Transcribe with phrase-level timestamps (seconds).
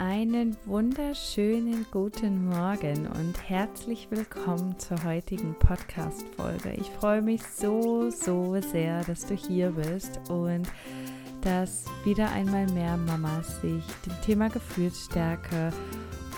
[0.00, 6.72] Einen wunderschönen guten Morgen und herzlich willkommen zur heutigen Podcast-Folge.
[6.80, 10.66] Ich freue mich so, so sehr, dass du hier bist und
[11.42, 15.70] dass wieder einmal mehr Mamas sich dem Thema Gefühlsstärke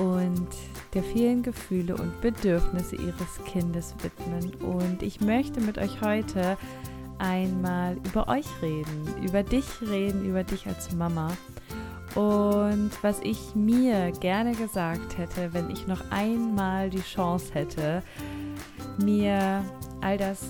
[0.00, 0.48] und
[0.92, 4.52] der vielen Gefühle und Bedürfnisse ihres Kindes widmen.
[4.56, 6.58] Und ich möchte mit euch heute
[7.18, 11.30] einmal über euch reden, über dich reden, über dich als Mama
[12.14, 18.02] und was ich mir gerne gesagt hätte, wenn ich noch einmal die Chance hätte,
[18.98, 19.64] mir
[20.00, 20.44] all das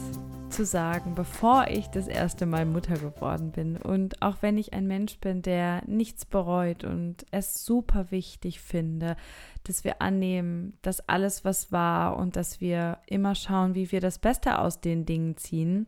[0.52, 3.76] zu sagen, bevor ich das erste Mal Mutter geworden bin.
[3.78, 9.16] Und auch wenn ich ein Mensch bin, der nichts bereut und es super wichtig finde,
[9.64, 14.18] dass wir annehmen, dass alles, was war und dass wir immer schauen, wie wir das
[14.18, 15.86] Beste aus den Dingen ziehen,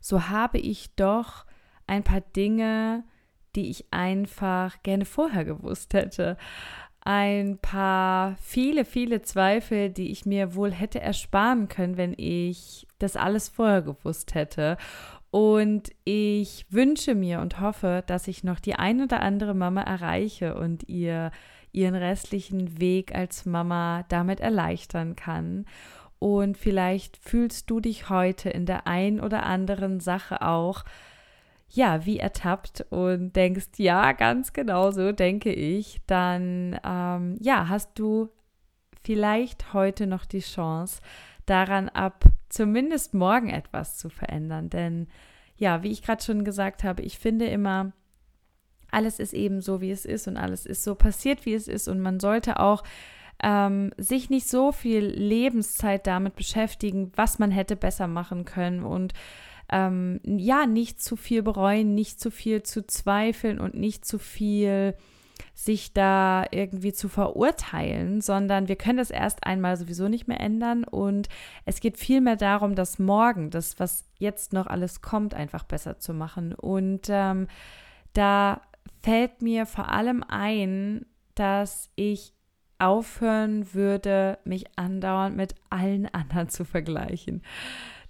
[0.00, 1.44] so habe ich doch
[1.86, 3.04] ein paar Dinge,
[3.56, 6.36] die ich einfach gerne vorher gewusst hätte.
[7.02, 13.16] Ein paar viele, viele Zweifel, die ich mir wohl hätte ersparen können, wenn ich das
[13.16, 14.76] alles vorher gewusst hätte.
[15.30, 20.56] Und ich wünsche mir und hoffe, dass ich noch die ein oder andere Mama erreiche
[20.56, 21.30] und ihr
[21.72, 25.66] ihren restlichen Weg als Mama damit erleichtern kann.
[26.18, 30.84] Und vielleicht fühlst du dich heute in der ein oder anderen Sache auch
[31.72, 37.98] ja, wie ertappt und denkst, ja, ganz genau so denke ich, dann ähm, ja, hast
[37.98, 38.28] du
[39.02, 41.00] vielleicht heute noch die Chance,
[41.46, 44.68] daran ab zumindest morgen etwas zu verändern.
[44.68, 45.06] Denn
[45.56, 47.92] ja, wie ich gerade schon gesagt habe, ich finde immer,
[48.90, 51.86] alles ist eben so, wie es ist und alles ist so passiert, wie es ist
[51.86, 52.82] und man sollte auch
[53.42, 59.14] ähm, sich nicht so viel Lebenszeit damit beschäftigen, was man hätte besser machen können und
[59.70, 64.94] ähm, ja, nicht zu viel bereuen, nicht zu viel zu zweifeln und nicht zu viel
[65.54, 70.84] sich da irgendwie zu verurteilen, sondern wir können das erst einmal sowieso nicht mehr ändern
[70.84, 71.28] und
[71.64, 76.14] es geht vielmehr darum, das morgen, das, was jetzt noch alles kommt, einfach besser zu
[76.14, 76.54] machen.
[76.54, 77.46] Und ähm,
[78.12, 78.62] da
[79.02, 82.34] fällt mir vor allem ein, dass ich
[82.78, 87.42] aufhören würde, mich andauernd mit allen anderen zu vergleichen.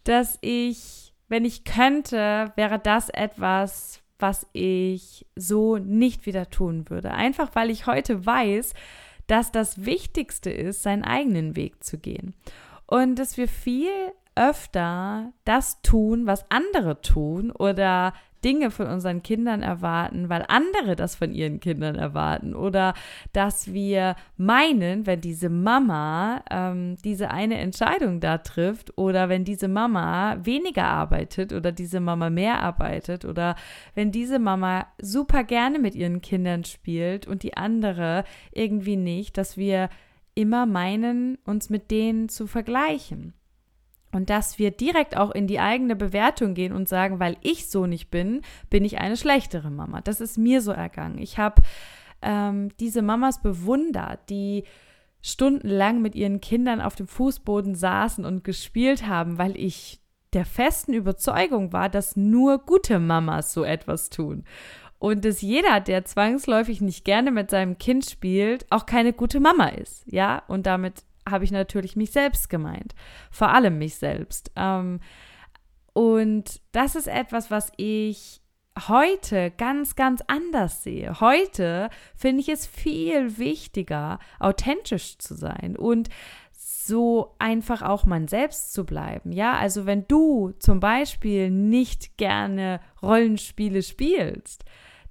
[0.05, 7.13] Dass ich wenn ich könnte, wäre das etwas, was ich so nicht wieder tun würde.
[7.13, 8.75] Einfach weil ich heute weiß,
[9.27, 12.35] dass das Wichtigste ist, seinen eigenen Weg zu gehen.
[12.87, 13.93] Und dass wir viel
[14.35, 18.13] öfter das tun, was andere tun oder
[18.45, 22.95] Dinge von unseren Kindern erwarten, weil andere das von ihren Kindern erwarten oder
[23.33, 29.69] dass wir meinen, wenn diese Mama ähm, diese eine Entscheidung da trifft oder wenn diese
[29.69, 33.57] Mama weniger arbeitet oder diese Mama mehr arbeitet oder
[33.95, 39.57] wenn diese Mama super gerne mit ihren Kindern spielt und die andere irgendwie nicht, dass
[39.57, 39.89] wir
[40.35, 43.35] immer meinen, uns mit denen zu vergleichen.
[44.13, 47.87] Und dass wir direkt auch in die eigene Bewertung gehen und sagen, weil ich so
[47.87, 50.01] nicht bin, bin ich eine schlechtere Mama.
[50.01, 51.19] Das ist mir so ergangen.
[51.19, 51.63] Ich habe
[52.23, 54.65] ähm, diese Mamas bewundert, die
[55.23, 60.01] stundenlang mit ihren Kindern auf dem Fußboden saßen und gespielt haben, weil ich
[60.33, 64.45] der festen Überzeugung war, dass nur gute Mamas so etwas tun.
[64.99, 69.69] Und dass jeder, der zwangsläufig nicht gerne mit seinem Kind spielt, auch keine gute Mama
[69.69, 70.05] ist.
[70.07, 72.95] Ja, und damit habe ich natürlich mich selbst gemeint.
[73.31, 74.51] Vor allem mich selbst.
[74.57, 75.01] Ähm,
[75.93, 78.41] und das ist etwas, was ich
[78.89, 81.21] heute ganz, ganz anders sehe.
[81.21, 86.09] Heute finde ich es viel wichtiger, authentisch zu sein und
[86.53, 89.33] so einfach auch man selbst zu bleiben.
[89.33, 94.65] Ja, also wenn du zum Beispiel nicht gerne Rollenspiele spielst,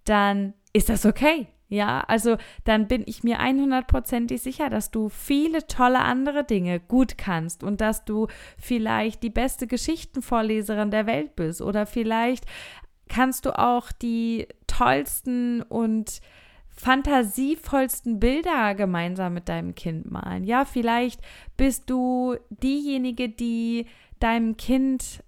[0.03, 1.47] dann ist das okay.
[1.69, 7.17] Ja, also dann bin ich mir 100%ig sicher, dass du viele tolle andere Dinge gut
[7.17, 12.45] kannst und dass du vielleicht die beste Geschichtenvorleserin der Welt bist oder vielleicht
[13.07, 16.21] kannst du auch die tollsten und
[16.69, 20.45] fantasievollsten Bilder gemeinsam mit deinem Kind malen.
[20.45, 21.21] Ja, vielleicht
[21.55, 23.85] bist du diejenige, die
[24.19, 25.23] deinem Kind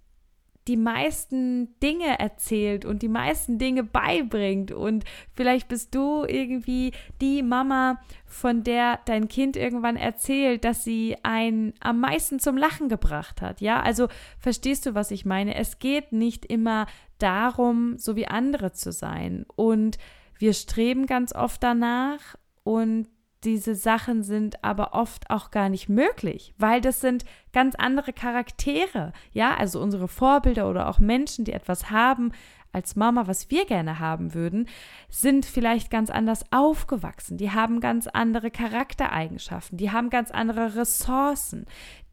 [0.67, 4.71] die meisten Dinge erzählt und die meisten Dinge beibringt.
[4.71, 11.17] Und vielleicht bist du irgendwie die Mama, von der dein Kind irgendwann erzählt, dass sie
[11.23, 13.59] einen am meisten zum Lachen gebracht hat.
[13.59, 14.07] Ja, also
[14.39, 15.55] verstehst du, was ich meine?
[15.55, 16.85] Es geht nicht immer
[17.17, 19.45] darum, so wie andere zu sein.
[19.55, 19.97] Und
[20.37, 23.07] wir streben ganz oft danach und
[23.43, 29.13] diese Sachen sind aber oft auch gar nicht möglich, weil das sind ganz andere Charaktere.
[29.31, 32.31] Ja, also unsere Vorbilder oder auch Menschen, die etwas haben,
[32.73, 34.67] als Mama, was wir gerne haben würden,
[35.09, 37.37] sind vielleicht ganz anders aufgewachsen.
[37.37, 41.65] Die haben ganz andere Charaktereigenschaften, die haben ganz andere Ressourcen,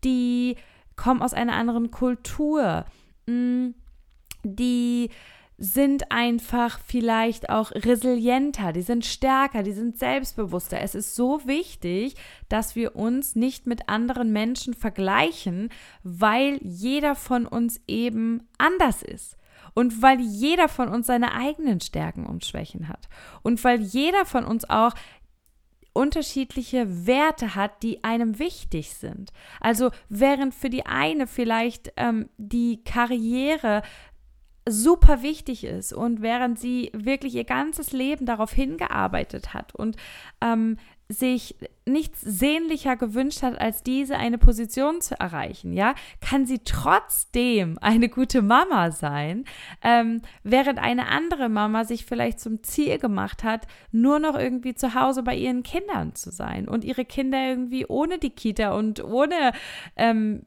[0.05, 0.57] die
[0.97, 2.87] kommen aus einer anderen Kultur,
[3.27, 3.69] mm,
[4.43, 5.11] die
[5.59, 10.81] sind einfach vielleicht auch resilienter, die sind stärker, die sind selbstbewusster.
[10.81, 12.15] Es ist so wichtig,
[12.49, 15.71] dass wir uns nicht mit anderen Menschen vergleichen,
[16.05, 19.37] weil jeder von uns eben anders ist.
[19.75, 23.09] Und weil jeder von uns seine eigenen Stärken und Schwächen hat.
[23.43, 24.95] Und weil jeder von uns auch
[25.99, 29.33] unterschiedliche Werte hat, die einem wichtig sind.
[29.61, 33.83] Also während für die eine vielleicht ähm, die Karriere
[34.71, 35.93] super wichtig ist.
[35.93, 39.97] Und während sie wirklich ihr ganzes Leben darauf hingearbeitet hat und
[40.41, 40.77] ähm,
[41.11, 41.57] sich
[41.87, 48.11] nichts sehnlicher gewünscht hat, als diese eine Position zu erreichen, ja, kann sie trotzdem eine
[48.11, 49.47] gute Mama sein,
[49.83, 54.95] ähm, während eine andere Mama sich vielleicht zum Ziel gemacht hat, nur noch irgendwie zu
[54.95, 59.53] Hause bei ihren Kindern zu sein und ihre Kinder irgendwie ohne die Kita und ohne
[59.97, 60.43] ähm,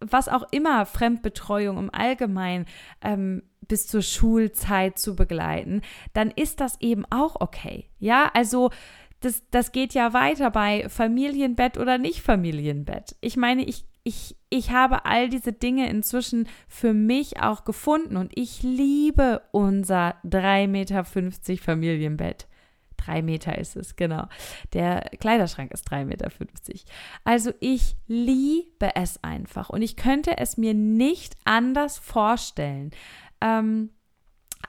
[0.00, 2.66] was auch immer Fremdbetreuung im Allgemeinen
[3.02, 7.90] ähm, bis zur Schulzeit zu begleiten, dann ist das eben auch okay.
[7.98, 8.70] Ja, also
[9.20, 13.16] das, das geht ja weiter bei Familienbett oder nicht Familienbett.
[13.20, 18.32] Ich meine, ich, ich, ich habe all diese Dinge inzwischen für mich auch gefunden und
[18.34, 21.04] ich liebe unser 3,50 Meter
[21.62, 22.46] Familienbett.
[22.98, 24.28] Drei Meter ist es, genau.
[24.74, 26.30] Der Kleiderschrank ist 3,50 Meter.
[27.24, 32.90] Also ich liebe es einfach und ich könnte es mir nicht anders vorstellen,
[33.40, 33.90] ähm,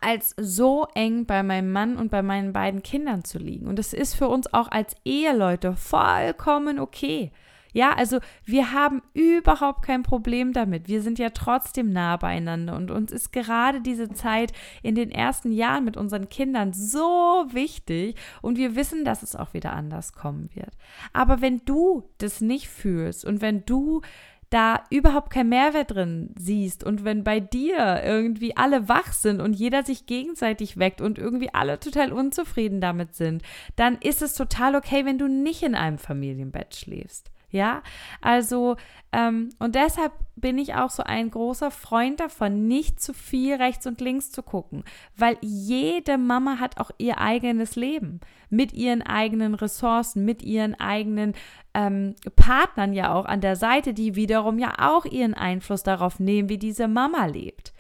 [0.02, 3.68] als so eng bei meinem Mann und bei meinen beiden Kindern zu liegen.
[3.68, 7.31] Und das ist für uns auch als Eheleute vollkommen okay.
[7.74, 10.88] Ja, also wir haben überhaupt kein Problem damit.
[10.88, 15.51] Wir sind ja trotzdem nah beieinander und uns ist gerade diese Zeit in den ersten
[15.51, 20.50] Jahren mit unseren Kindern so wichtig und wir wissen, dass es auch wieder anders kommen
[20.54, 20.71] wird.
[21.13, 24.01] Aber wenn du das nicht fühlst und wenn du
[24.50, 29.54] da überhaupt kein Mehrwert drin siehst und wenn bei dir irgendwie alle wach sind und
[29.54, 33.44] jeder sich gegenseitig weckt und irgendwie alle total unzufrieden damit sind,
[33.75, 37.30] dann ist es total okay, wenn du nicht in einem Familienbett schläfst.
[37.51, 37.81] Ja,
[38.22, 38.75] also
[39.12, 43.88] ähm, und deshalb bin ich auch so ein großer Freund davon, nicht zu viel rechts
[43.88, 44.84] und links zu gucken,
[45.16, 48.19] weil jede Mama hat auch ihr eigenes Leben
[48.50, 51.34] mit ihren eigenen Ressourcen, mit ihren eigenen
[51.74, 56.50] ähm, Partnern ja auch an der Seite, die wiederum ja auch ihren Einfluss darauf nehmen,
[56.50, 57.74] wie diese Mama lebt.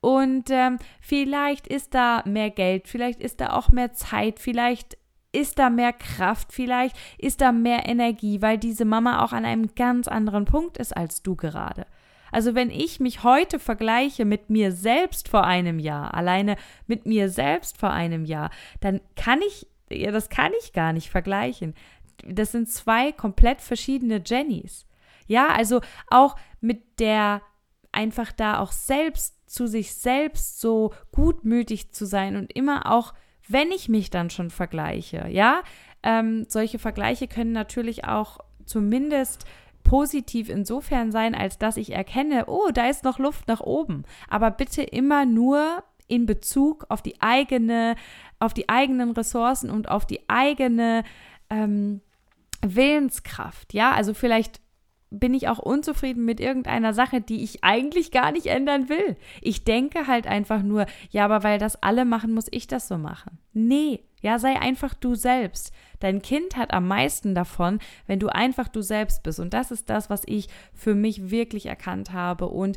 [0.00, 4.96] Und ähm, vielleicht ist da mehr Geld, vielleicht ist da auch mehr Zeit, vielleicht
[5.32, 9.74] ist da mehr Kraft, vielleicht ist da mehr Energie, weil diese Mama auch an einem
[9.74, 11.86] ganz anderen Punkt ist als du gerade.
[12.32, 16.56] Also wenn ich mich heute vergleiche mit mir selbst vor einem Jahr, alleine
[16.86, 18.50] mit mir selbst vor einem Jahr,
[18.80, 21.74] dann kann ich, ja, das kann ich gar nicht vergleichen.
[22.26, 24.86] Das sind zwei komplett verschiedene Jennys.
[25.26, 27.42] Ja, also auch mit der
[27.92, 33.14] einfach da auch selbst zu sich selbst so gutmütig zu sein und immer auch
[33.48, 35.62] wenn ich mich dann schon vergleiche, ja,
[36.02, 39.44] ähm, solche Vergleiche können natürlich auch zumindest
[39.82, 44.04] positiv insofern sein, als dass ich erkenne, oh, da ist noch Luft nach oben.
[44.28, 47.94] Aber bitte immer nur in Bezug auf die eigene,
[48.38, 51.04] auf die eigenen Ressourcen und auf die eigene
[51.50, 52.00] ähm,
[52.62, 53.74] Willenskraft.
[53.74, 54.60] Ja, also vielleicht
[55.10, 59.16] bin ich auch unzufrieden mit irgendeiner Sache, die ich eigentlich gar nicht ändern will.
[59.40, 62.98] Ich denke halt einfach nur, ja, aber weil das alle machen, muss ich das so
[62.98, 63.38] machen.
[63.52, 65.72] Nee, ja, sei einfach du selbst.
[66.00, 67.78] Dein Kind hat am meisten davon,
[68.08, 69.38] wenn du einfach du selbst bist.
[69.38, 72.48] Und das ist das, was ich für mich wirklich erkannt habe.
[72.48, 72.76] Und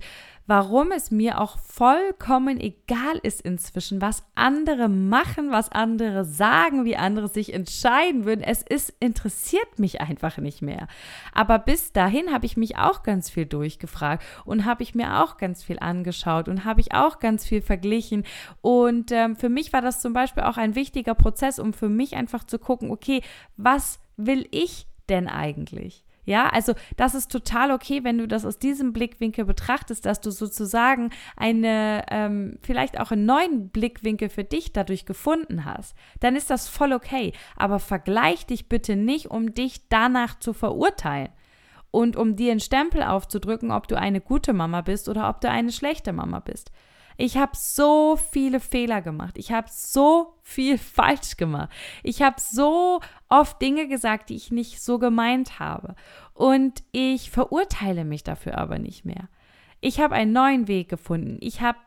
[0.50, 6.98] warum es mir auch vollkommen egal ist inzwischen, was andere machen, was andere sagen, wie
[6.98, 8.42] andere sich entscheiden würden.
[8.42, 10.88] Es ist, interessiert mich einfach nicht mehr.
[11.36, 15.38] Aber bis dahin habe ich mich auch ganz viel durchgefragt und habe ich mir auch
[15.38, 18.24] ganz viel angeschaut und habe ich auch ganz viel verglichen.
[18.62, 22.16] Und ähm, für mich war das zum Beispiel auch ein wichtiger Prozess, um für mich
[22.16, 23.22] einfach zu gucken, okay,
[23.58, 26.04] was will ich denn eigentlich?
[26.30, 30.30] Ja, also das ist total okay, wenn du das aus diesem Blickwinkel betrachtest, dass du
[30.30, 35.96] sozusagen eine, ähm, vielleicht auch einen neuen Blickwinkel für dich dadurch gefunden hast.
[36.20, 37.34] Dann ist das voll okay.
[37.56, 41.30] Aber vergleich dich bitte nicht, um dich danach zu verurteilen
[41.90, 45.50] und um dir einen Stempel aufzudrücken, ob du eine gute Mama bist oder ob du
[45.50, 46.72] eine schlechte Mama bist.
[47.22, 49.38] Ich habe so viele Fehler gemacht.
[49.38, 51.70] Ich habe so viel falsch gemacht.
[52.02, 55.96] Ich habe so oft Dinge gesagt, die ich nicht so gemeint habe.
[56.34, 59.28] Und ich verurteile mich dafür aber nicht mehr.
[59.82, 61.36] Ich habe einen neuen Weg gefunden.
[61.42, 61.78] Ich habe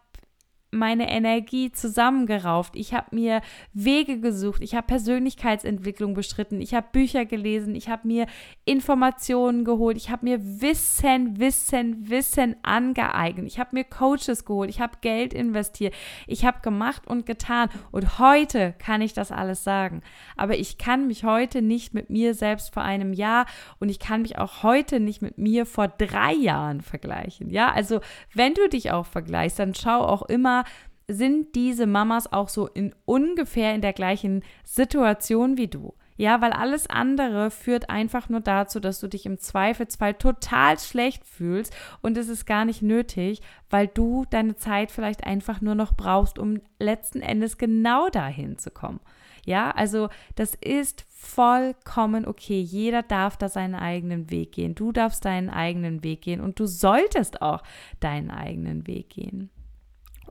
[0.73, 2.75] meine Energie zusammengerauft.
[2.77, 3.43] Ich habe mir
[3.75, 4.63] Wege gesucht.
[4.63, 6.61] Ich habe Persönlichkeitsentwicklung bestritten.
[6.63, 7.75] Ich habe Bücher gelesen.
[7.75, 8.27] Ich habe mir
[8.65, 9.99] Informationen geholt.
[9.99, 13.47] Ich habe mir Wissen, Wissen, Wissen angeeignet.
[13.47, 14.71] Ich habe mir Coaches geholt.
[14.71, 15.95] Ich habe Geld investiert.
[16.27, 17.69] Ich habe gemacht und getan.
[17.91, 20.01] Und heute kann ich das alles sagen.
[20.37, 23.45] Aber ich kann mich heute nicht mit mir selbst vor einem Jahr
[23.79, 27.51] und ich kann mich auch heute nicht mit mir vor drei Jahren vergleichen.
[27.51, 28.01] Ja, also
[28.33, 30.62] wenn du dich auch vergleichst, dann schau auch immer,
[31.09, 35.95] sind diese Mamas auch so in ungefähr in der gleichen Situation wie du.
[36.17, 41.25] Ja, weil alles andere führt einfach nur dazu, dass du dich im Zweifelsfall total schlecht
[41.25, 43.41] fühlst und es ist gar nicht nötig,
[43.71, 48.71] weil du deine Zeit vielleicht einfach nur noch brauchst, um letzten Endes genau dahin zu
[48.71, 49.01] kommen.
[49.45, 52.61] Ja, also das ist vollkommen okay.
[52.61, 54.75] Jeder darf da seinen eigenen Weg gehen.
[54.75, 57.63] Du darfst deinen eigenen Weg gehen und du solltest auch
[57.99, 59.51] deinen eigenen Weg gehen.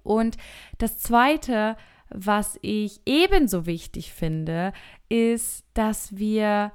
[0.04, 0.38] Und
[0.78, 1.78] das Zweite,
[2.10, 4.74] was ich ebenso wichtig finde,
[5.10, 6.72] ist, dass wir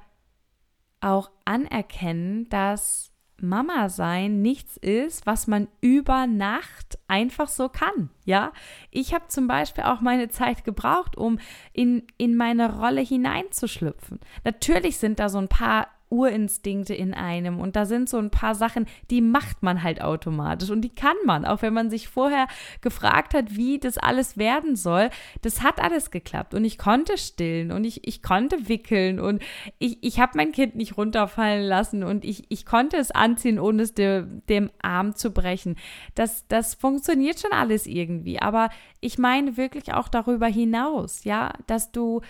[0.99, 8.09] auch anerkennen, dass Mama sein nichts ist, was man über Nacht einfach so kann.
[8.25, 8.51] Ja,
[8.89, 11.39] ich habe zum Beispiel auch meine Zeit gebraucht, um
[11.71, 14.19] in, in meine Rolle hineinzuschlüpfen.
[14.43, 17.59] Natürlich sind da so ein paar Urinstinkte in einem.
[17.59, 21.15] Und da sind so ein paar Sachen, die macht man halt automatisch und die kann
[21.25, 22.47] man, auch wenn man sich vorher
[22.81, 25.09] gefragt hat, wie das alles werden soll.
[25.41, 29.41] Das hat alles geklappt und ich konnte stillen und ich, ich konnte wickeln und
[29.79, 33.83] ich, ich habe mein Kind nicht runterfallen lassen und ich, ich konnte es anziehen, ohne
[33.83, 35.75] es de, dem Arm zu brechen.
[36.15, 38.69] Das, das funktioniert schon alles irgendwie, aber
[39.01, 42.21] ich meine wirklich auch darüber hinaus, ja, dass du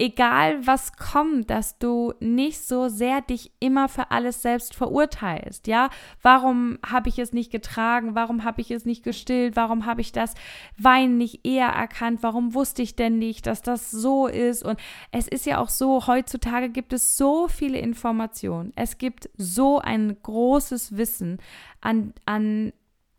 [0.00, 5.90] egal was kommt, dass du nicht so sehr dich immer für alles selbst verurteilst, ja?
[6.22, 8.14] Warum habe ich es nicht getragen?
[8.14, 9.56] Warum habe ich es nicht gestillt?
[9.56, 10.34] Warum habe ich das
[10.78, 12.22] Weinen nicht eher erkannt?
[12.22, 14.64] Warum wusste ich denn nicht, dass das so ist?
[14.64, 14.80] Und
[15.12, 18.72] es ist ja auch so, heutzutage gibt es so viele Informationen.
[18.76, 21.38] Es gibt so ein großes Wissen
[21.82, 22.72] an, an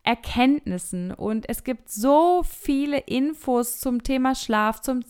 [0.03, 5.01] Erkenntnissen und es gibt so viele Infos zum Thema Schlaf, zum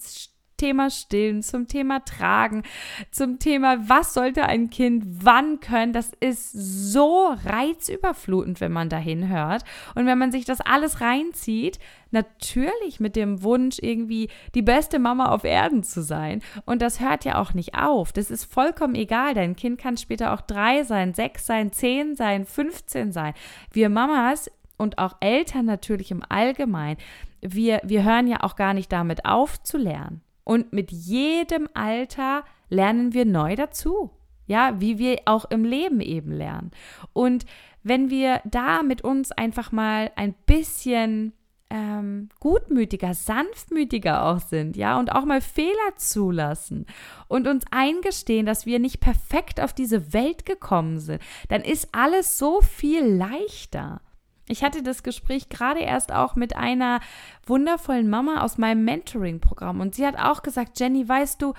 [0.62, 2.62] Thema Stillen, zum Thema Tragen,
[3.10, 5.92] zum Thema, was sollte ein Kind wann können.
[5.92, 9.64] Das ist so reizüberflutend, wenn man dahin hört.
[9.96, 11.80] Und wenn man sich das alles reinzieht,
[12.12, 16.44] natürlich mit dem Wunsch, irgendwie die beste Mama auf Erden zu sein.
[16.68, 18.14] Und das hört ja auch nicht auf.
[18.14, 19.34] Das ist vollkommen egal.
[19.34, 23.34] Dein Kind kann später auch drei sein, sechs sein, zehn sein, 15 sein.
[23.72, 26.98] Wir Mamas und auch Eltern natürlich im Allgemeinen,
[27.42, 30.22] wir, wir hören ja auch gar nicht damit auf zu lernen.
[30.44, 34.12] Und mit jedem Alter lernen wir neu dazu.
[34.48, 36.72] Ja, wie wir auch im Leben eben lernen.
[37.14, 37.46] Und
[37.84, 41.34] wenn wir da mit uns einfach mal ein bisschen
[41.72, 46.86] ähm, gutmütiger, sanftmütiger auch sind, ja, und auch mal Fehler zulassen
[47.30, 52.38] und uns eingestehen, dass wir nicht perfekt auf diese Welt gekommen sind, dann ist alles
[52.38, 54.02] so viel leichter.
[54.52, 57.00] Ich hatte das Gespräch gerade erst auch mit einer
[57.46, 61.54] wundervollen Mama aus meinem Mentoring-Programm und sie hat auch gesagt, Jenny, weißt du,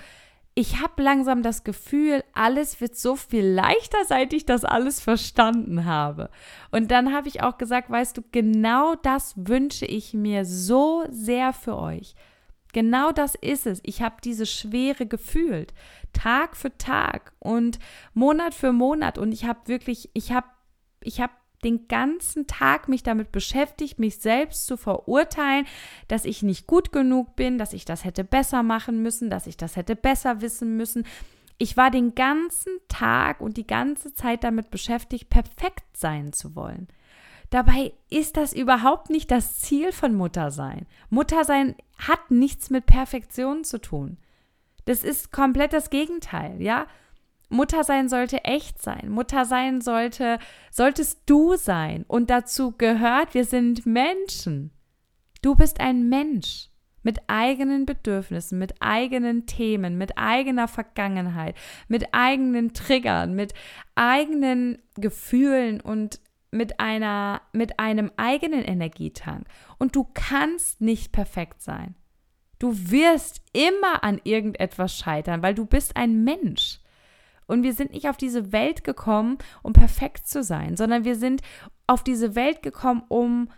[0.55, 5.85] ich habe langsam das Gefühl, alles wird so viel leichter, seit ich das alles verstanden
[5.85, 6.29] habe.
[6.69, 11.53] Und dann habe ich auch gesagt, weißt du, genau das wünsche ich mir so sehr
[11.53, 12.13] für euch.
[12.73, 13.79] Genau das ist es.
[13.83, 15.73] Ich habe diese Schwere gefühlt,
[16.11, 17.79] Tag für Tag und
[18.13, 19.17] Monat für Monat.
[19.17, 20.47] Und ich habe wirklich, ich habe,
[21.01, 21.33] ich habe
[21.63, 25.65] den ganzen Tag mich damit beschäftigt, mich selbst zu verurteilen,
[26.07, 29.57] dass ich nicht gut genug bin, dass ich das hätte besser machen müssen, dass ich
[29.57, 31.05] das hätte besser wissen müssen.
[31.57, 36.87] Ich war den ganzen Tag und die ganze Zeit damit beschäftigt, perfekt sein zu wollen.
[37.49, 40.87] Dabei ist das überhaupt nicht das Ziel von Muttersein.
[41.09, 44.17] Muttersein hat nichts mit Perfektion zu tun.
[44.85, 46.87] Das ist komplett das Gegenteil, ja?
[47.53, 49.09] Mutter sein sollte echt sein.
[49.09, 50.39] Mutter sein sollte,
[50.71, 52.03] solltest du sein.
[52.07, 54.71] Und dazu gehört, wir sind Menschen.
[55.41, 56.69] Du bist ein Mensch
[57.03, 61.55] mit eigenen Bedürfnissen, mit eigenen Themen, mit eigener Vergangenheit,
[61.87, 63.53] mit eigenen Triggern, mit
[63.95, 66.19] eigenen Gefühlen und
[66.49, 69.47] mit einer mit einem eigenen Energietank
[69.79, 71.95] und du kannst nicht perfekt sein.
[72.59, 76.79] Du wirst immer an irgendetwas scheitern, weil du bist ein Mensch.
[77.47, 81.41] Und wir sind nicht auf diese Welt gekommen, um perfekt zu sein, sondern wir sind
[81.87, 83.49] auf diese Welt gekommen, um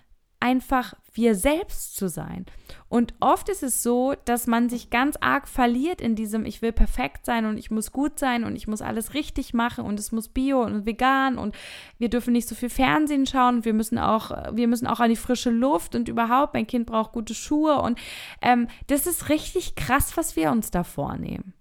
[0.45, 2.45] einfach wir selbst zu sein.
[2.87, 6.71] Und oft ist es so, dass man sich ganz arg verliert in diesem, ich will
[6.71, 10.11] perfekt sein und ich muss gut sein und ich muss alles richtig machen und es
[10.11, 11.55] muss bio und vegan und
[11.97, 15.09] wir dürfen nicht so viel Fernsehen schauen und wir müssen auch, wir müssen auch an
[15.09, 17.97] die frische Luft und überhaupt, mein Kind braucht gute Schuhe und
[18.43, 21.54] ähm, das ist richtig krass, was wir uns da vornehmen.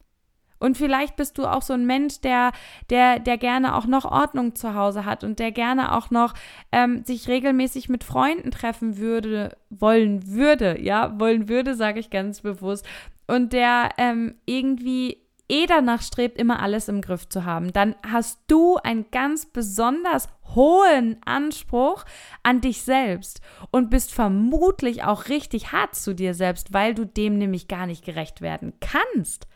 [0.64, 2.52] Und vielleicht bist du auch so ein Mensch, der,
[2.88, 6.32] der, der gerne auch noch Ordnung zu Hause hat und der gerne auch noch
[6.72, 12.40] ähm, sich regelmäßig mit Freunden treffen würde, wollen würde, ja, wollen würde, sage ich ganz
[12.40, 12.86] bewusst.
[13.26, 15.18] Und der ähm, irgendwie
[15.50, 20.30] eh danach strebt, immer alles im Griff zu haben, dann hast du einen ganz besonders
[20.54, 22.06] hohen Anspruch
[22.42, 27.36] an dich selbst und bist vermutlich auch richtig hart zu dir selbst, weil du dem
[27.36, 29.46] nämlich gar nicht gerecht werden kannst.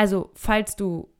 [0.00, 1.10] Also, falls du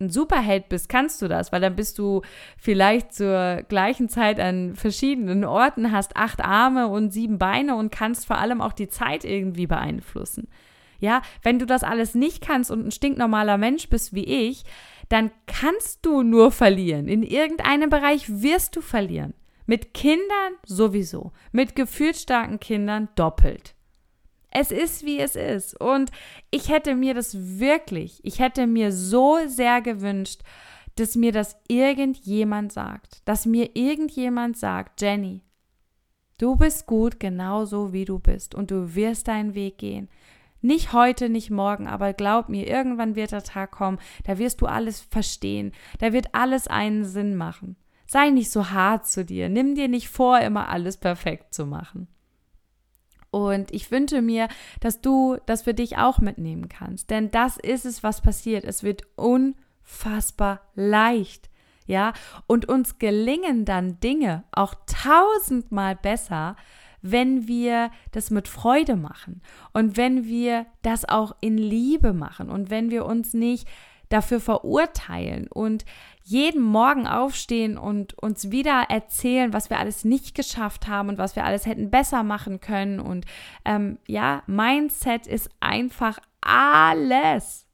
[0.00, 2.22] ein Superheld bist, kannst du das, weil dann bist du
[2.56, 8.24] vielleicht zur gleichen Zeit an verschiedenen Orten, hast acht Arme und sieben Beine und kannst
[8.26, 10.48] vor allem auch die Zeit irgendwie beeinflussen.
[11.00, 14.64] Ja, wenn du das alles nicht kannst und ein stinknormaler Mensch bist wie ich,
[15.10, 17.08] dann kannst du nur verlieren.
[17.08, 19.34] In irgendeinem Bereich wirst du verlieren.
[19.66, 21.32] Mit Kindern sowieso.
[21.52, 23.74] Mit gefühlsstarken Kindern doppelt.
[24.50, 25.80] Es ist, wie es ist.
[25.80, 26.10] Und
[26.50, 30.42] ich hätte mir das wirklich, ich hätte mir so sehr gewünscht,
[30.96, 33.22] dass mir das irgendjemand sagt.
[33.26, 35.42] Dass mir irgendjemand sagt, Jenny,
[36.38, 40.08] du bist gut genauso, wie du bist und du wirst deinen Weg gehen.
[40.62, 44.66] Nicht heute, nicht morgen, aber glaub mir, irgendwann wird der Tag kommen, da wirst du
[44.66, 47.76] alles verstehen, da wird alles einen Sinn machen.
[48.06, 52.08] Sei nicht so hart zu dir, nimm dir nicht vor, immer alles perfekt zu machen.
[53.30, 54.48] Und ich wünsche mir,
[54.80, 57.10] dass du das für dich auch mitnehmen kannst.
[57.10, 58.64] Denn das ist es, was passiert.
[58.64, 61.48] Es wird unfassbar leicht.
[61.86, 62.12] Ja,
[62.46, 66.54] und uns gelingen dann Dinge auch tausendmal besser,
[67.02, 72.70] wenn wir das mit Freude machen und wenn wir das auch in Liebe machen und
[72.70, 73.66] wenn wir uns nicht
[74.10, 75.86] dafür verurteilen und
[76.22, 81.34] jeden Morgen aufstehen und uns wieder erzählen, was wir alles nicht geschafft haben und was
[81.34, 83.00] wir alles hätten besser machen können.
[83.00, 83.24] Und
[83.64, 87.66] ähm, ja, Mindset ist einfach alles.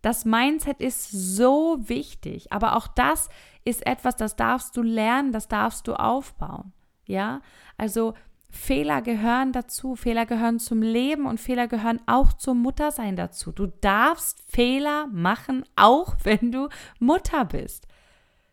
[0.00, 3.28] Das Mindset ist so wichtig, aber auch das
[3.64, 6.72] ist etwas, das darfst du lernen, das darfst du aufbauen.
[7.06, 7.40] Ja,
[7.76, 8.14] also
[8.50, 13.52] Fehler gehören dazu, Fehler gehören zum Leben und Fehler gehören auch zum Muttersein dazu.
[13.52, 17.86] Du darfst Fehler machen, auch wenn du Mutter bist.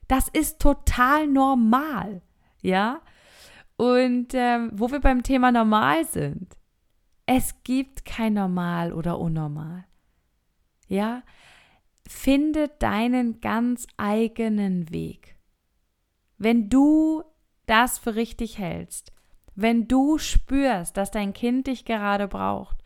[0.08, 2.22] Das ist total normal,
[2.62, 3.02] ja.
[3.76, 6.56] Und ähm, wo wir beim Thema normal sind,
[7.26, 9.86] es gibt kein normal oder unnormal.
[10.88, 11.24] Ja,
[12.08, 15.38] finde deinen ganz eigenen Weg.
[16.38, 17.24] Wenn du
[17.66, 19.12] das für richtig hältst,
[19.58, 22.78] wenn du spürst, dass dein Kind dich gerade braucht,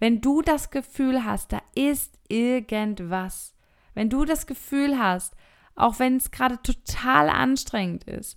[0.00, 3.54] wenn du das Gefühl hast, da ist irgendwas,
[3.94, 5.36] wenn du das Gefühl hast,
[5.76, 8.36] auch wenn es gerade total anstrengend ist.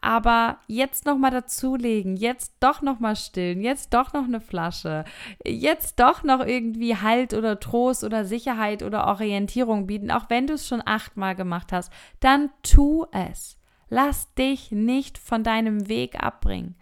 [0.00, 5.04] Aber jetzt noch mal dazulegen, jetzt doch noch mal stillen, jetzt doch noch eine Flasche,
[5.44, 10.54] jetzt doch noch irgendwie Halt oder Trost oder Sicherheit oder Orientierung bieten, auch wenn du
[10.54, 13.58] es schon achtmal gemacht hast, dann tu es.
[13.94, 16.76] Lass dich nicht von deinem Weg abbringen.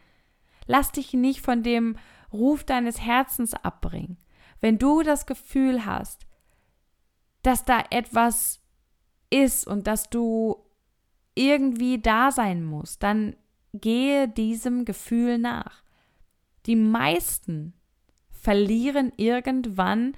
[0.67, 1.97] Lass dich nicht von dem
[2.33, 4.17] Ruf deines Herzens abbringen.
[4.61, 6.29] Wenn du das Gefühl hast,
[7.43, 8.61] dass da etwas
[9.29, 10.65] ist und dass du
[11.35, 13.35] irgendwie da sein musst, dann
[13.75, 15.83] gehe diesem Gefühl nach.
[16.67, 17.75] Die meisten
[18.31, 20.17] verlieren irgendwann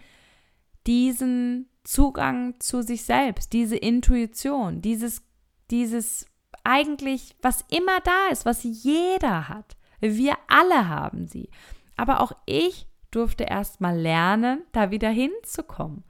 [0.86, 5.22] diesen Zugang zu sich selbst, diese Intuition, dieses,
[5.70, 6.26] dieses
[6.64, 9.76] eigentlich, was immer da ist, was jeder hat.
[10.00, 11.50] Wir alle haben sie.
[11.96, 16.04] Aber auch ich durfte erst mal lernen, da wieder hinzukommen.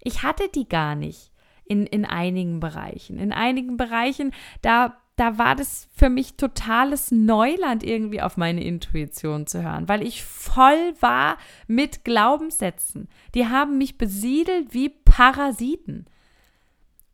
[0.00, 1.32] Ich hatte die gar nicht
[1.64, 3.18] in, in einigen Bereichen.
[3.18, 9.46] In einigen Bereichen, da, da war das für mich totales Neuland, irgendwie auf meine Intuition
[9.46, 13.08] zu hören, weil ich voll war mit Glaubenssätzen.
[13.34, 16.06] Die haben mich besiedelt wie Parasiten.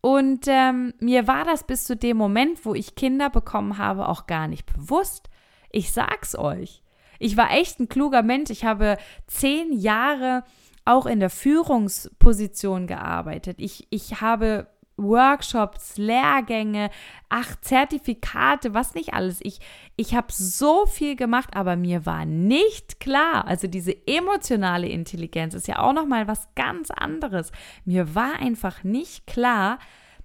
[0.05, 4.27] Und ähm, mir war das bis zu dem Moment, wo ich Kinder bekommen habe, auch
[4.27, 5.29] gar nicht bewusst.
[5.71, 6.83] Ich sag's euch.
[7.19, 8.49] Ich war echt ein kluger Mensch.
[8.49, 10.43] Ich habe zehn Jahre
[10.83, 13.61] auch in der Führungsposition gearbeitet.
[13.61, 16.89] Ich, ich habe Workshops, Lehrgänge,
[17.29, 19.39] ach, Zertifikate, was nicht alles.
[19.41, 19.59] Ich,
[19.95, 25.67] ich habe so viel gemacht, aber mir war nicht klar, also diese emotionale Intelligenz ist
[25.67, 27.51] ja auch noch mal was ganz anderes.
[27.85, 29.79] Mir war einfach nicht klar,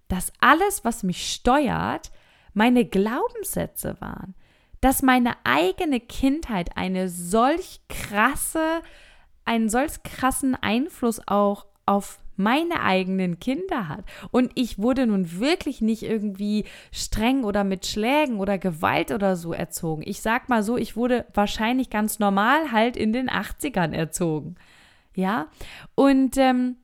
[0.08, 2.10] dass alles, was mich steuert,
[2.54, 4.34] meine Glaubenssätze waren.
[4.80, 8.80] dass meine eigene Kindheit eine solch krasse,
[9.44, 14.04] einen solch krassen Einfluss auch auf meine eigenen Kinder hat.
[14.30, 19.52] Und ich wurde nun wirklich nicht irgendwie streng oder mit Schlägen oder Gewalt oder so
[19.52, 20.02] erzogen.
[20.04, 24.56] Ich sag mal so, ich wurde wahrscheinlich ganz normal halt in den 80ern erzogen.
[25.14, 25.48] Ja,
[25.94, 26.76] und ähm,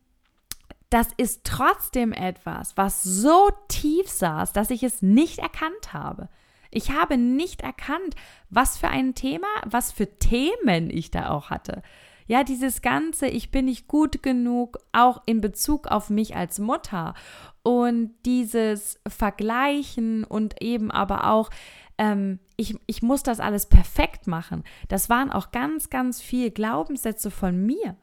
[0.90, 6.28] das ist trotzdem etwas, was so tief saß, dass ich es nicht erkannt habe.
[6.70, 8.16] Ich habe nicht erkannt,
[8.50, 11.82] was für ein Thema, was für Themen ich da auch hatte.
[12.26, 17.14] Ja, dieses ganze, ich bin nicht gut genug, auch in Bezug auf mich als Mutter
[17.62, 21.50] und dieses Vergleichen und eben aber auch,
[21.98, 24.64] ähm, ich, ich muss das alles perfekt machen.
[24.88, 27.96] Das waren auch ganz, ganz viel Glaubenssätze von mir.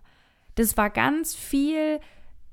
[0.56, 2.00] Das war ganz viel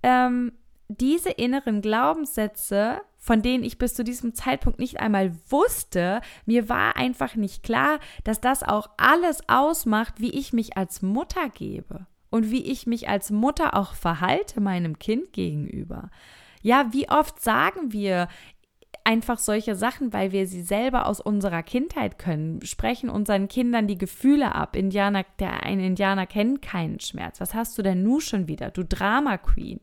[0.02, 0.52] ähm,
[0.88, 6.96] diese inneren Glaubenssätze, von denen ich bis zu diesem Zeitpunkt nicht einmal wusste, mir war
[6.96, 12.50] einfach nicht klar, dass das auch alles ausmacht, wie ich mich als Mutter gebe und
[12.50, 16.11] wie ich mich als Mutter auch verhalte meinem Kind gegenüber.
[16.62, 18.28] Ja, wie oft sagen wir
[19.08, 23.96] einfach solche Sachen, weil wir sie selber aus unserer Kindheit können, sprechen unseren Kindern die
[23.96, 24.76] Gefühle ab.
[24.76, 27.40] Indianer, der ein Indianer kennt keinen Schmerz.
[27.40, 28.70] Was hast du denn nun schon wieder?
[28.70, 29.80] Du Drama Queen.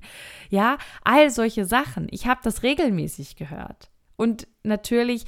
[0.52, 2.08] Ja, all solche Sachen.
[2.12, 3.90] Ich habe das regelmäßig gehört.
[4.16, 5.26] Und natürlich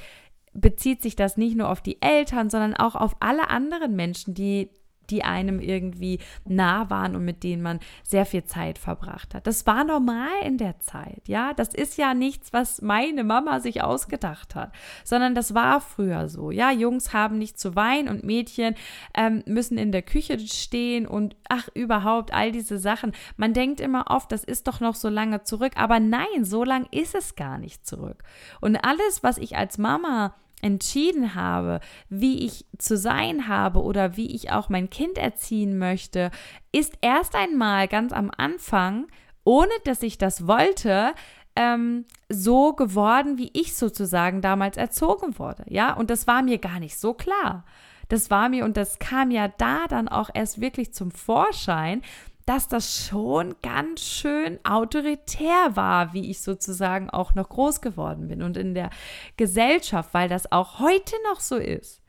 [0.52, 4.70] bezieht sich das nicht nur auf die Eltern, sondern auch auf alle anderen Menschen, die
[5.10, 9.46] die einem irgendwie nah waren und mit denen man sehr viel Zeit verbracht hat.
[9.46, 11.54] Das war normal in der Zeit, ja.
[11.54, 14.72] Das ist ja nichts, was meine Mama sich ausgedacht hat,
[15.04, 16.50] sondern das war früher so.
[16.50, 18.74] Ja, Jungs haben nicht zu weinen und Mädchen
[19.14, 23.12] ähm, müssen in der Küche stehen und ach, überhaupt all diese Sachen.
[23.36, 26.86] Man denkt immer oft, das ist doch noch so lange zurück, aber nein, so lang
[26.90, 28.22] ist es gar nicht zurück.
[28.60, 34.34] Und alles, was ich als Mama entschieden habe, wie ich zu sein habe oder wie
[34.34, 36.30] ich auch mein Kind erziehen möchte,
[36.72, 39.06] ist erst einmal ganz am Anfang,
[39.44, 41.14] ohne dass ich das wollte,
[41.56, 45.64] ähm, so geworden, wie ich sozusagen damals erzogen wurde.
[45.68, 47.64] Ja, und das war mir gar nicht so klar.
[48.08, 52.02] Das war mir und das kam ja da dann auch erst wirklich zum Vorschein,
[52.48, 58.42] dass das schon ganz schön autoritär war, wie ich sozusagen auch noch groß geworden bin
[58.42, 58.88] und in der
[59.36, 62.00] Gesellschaft, weil das auch heute noch so ist.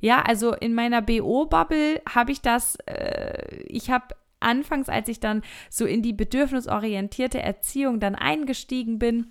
[0.00, 5.42] Ja, also in meiner BO-Bubble habe ich das, äh, ich habe anfangs, als ich dann
[5.70, 9.30] so in die bedürfnisorientierte Erziehung dann eingestiegen bin,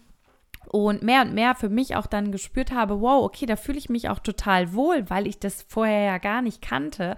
[0.69, 3.89] und mehr und mehr für mich auch dann gespürt habe, wow, okay, da fühle ich
[3.89, 7.17] mich auch total wohl, weil ich das vorher ja gar nicht kannte.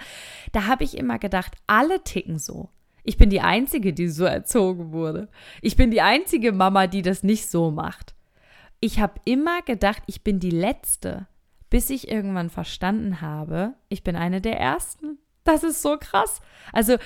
[0.51, 2.69] Da habe ich immer gedacht, alle ticken so.
[3.05, 5.29] Ich bin die Einzige, die so erzogen wurde.
[5.61, 8.15] Ich bin die einzige Mama, die das nicht so macht.
[8.79, 11.27] Ich habe immer gedacht, ich bin die Letzte,
[11.69, 15.19] bis ich irgendwann verstanden habe, ich bin eine der Ersten.
[15.43, 16.41] Das ist so krass.
[16.73, 16.97] Also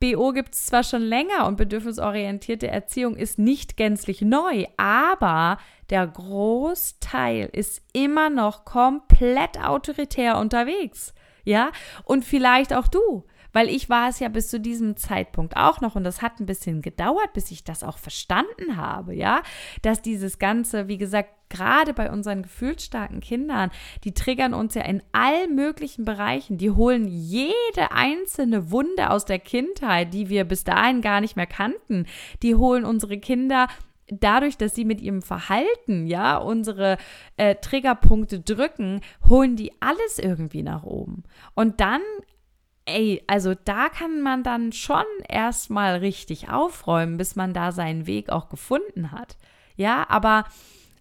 [0.00, 5.58] BO gibt es zwar schon länger und bedürfnisorientierte Erziehung ist nicht gänzlich neu, aber
[5.90, 11.14] der Großteil ist immer noch komplett autoritär unterwegs.
[11.44, 11.70] Ja,
[12.04, 15.96] und vielleicht auch du weil ich war es ja bis zu diesem Zeitpunkt auch noch
[15.96, 19.42] und das hat ein bisschen gedauert, bis ich das auch verstanden habe, ja,
[19.82, 23.70] dass dieses Ganze, wie gesagt, gerade bei unseren gefühlsstarken Kindern,
[24.04, 26.58] die triggern uns ja in allen möglichen Bereichen.
[26.58, 31.48] Die holen jede einzelne Wunde aus der Kindheit, die wir bis dahin gar nicht mehr
[31.48, 32.06] kannten.
[32.42, 33.66] Die holen unsere Kinder
[34.10, 36.98] dadurch, dass sie mit ihrem Verhalten, ja, unsere
[37.36, 41.24] äh, Triggerpunkte drücken, holen die alles irgendwie nach oben.
[41.54, 42.00] Und dann
[42.86, 48.30] ey, also da kann man dann schon erstmal richtig aufräumen, bis man da seinen Weg
[48.30, 49.36] auch gefunden hat.
[49.76, 50.44] Ja, aber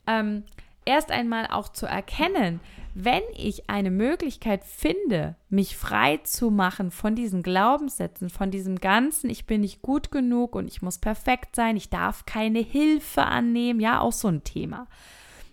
[0.08, 0.44] ähm,
[0.86, 2.60] erst einmal auch zu erkennen,
[2.96, 9.30] wenn ich eine Möglichkeit finde, mich frei zu machen von diesen Glaubenssätzen, von diesem ganzen,
[9.30, 13.80] ich bin nicht gut genug und ich muss perfekt sein, ich darf keine Hilfe annehmen,
[13.80, 14.88] ja, auch so ein Thema.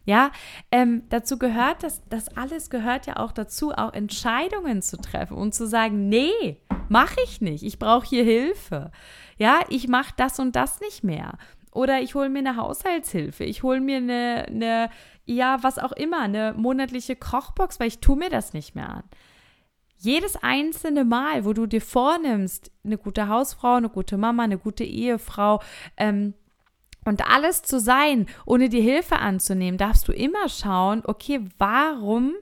[0.07, 0.31] Ja,
[0.71, 5.53] ähm, dazu gehört, dass das alles gehört ja auch dazu, auch Entscheidungen zu treffen und
[5.53, 8.92] zu sagen, nee, mache ich nicht, ich brauche hier Hilfe.
[9.37, 11.37] Ja, ich mache das und das nicht mehr.
[11.73, 14.90] Oder ich hole mir eine Haushaltshilfe, ich hole mir eine, eine,
[15.25, 19.03] ja, was auch immer, eine monatliche Kochbox, weil ich tue mir das nicht mehr an.
[19.99, 24.85] Jedes einzelne Mal, wo du dir vornimmst, eine gute Hausfrau, eine gute Mama, eine gute
[24.85, 25.61] Ehefrau,
[25.97, 26.35] ähm,
[27.07, 32.35] und alles zu sein, ohne die Hilfe anzunehmen, darfst du immer schauen, okay, warum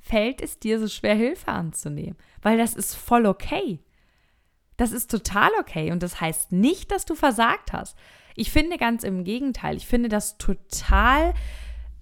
[0.00, 2.16] fällt es dir so schwer, Hilfe anzunehmen?
[2.40, 3.80] Weil das ist voll okay.
[4.76, 5.92] Das ist total okay.
[5.92, 7.96] Und das heißt nicht, dass du versagt hast.
[8.34, 9.76] Ich finde ganz im Gegenteil.
[9.76, 11.34] Ich finde das total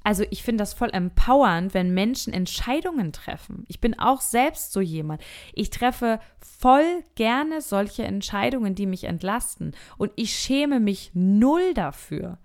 [0.03, 3.65] also ich finde das voll empowernd, wenn Menschen Entscheidungen treffen.
[3.69, 5.23] Ich bin auch selbst so jemand.
[5.53, 9.73] Ich treffe voll gerne solche Entscheidungen, die mich entlasten.
[9.99, 12.39] Und ich schäme mich null dafür.